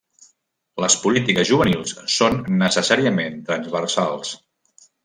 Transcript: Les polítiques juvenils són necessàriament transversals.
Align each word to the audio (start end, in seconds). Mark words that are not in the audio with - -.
Les 0.83 0.95
polítiques 1.03 1.49
juvenils 1.51 1.93
són 2.15 2.41
necessàriament 2.65 3.39
transversals. 3.53 4.35